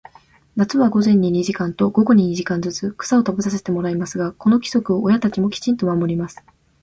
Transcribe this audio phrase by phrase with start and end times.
[0.55, 6.43] 夏は午前に二時間と、午後に二時間ずつ、草を食べさせてもらいますが、この規則を親たちもきちんと守ります。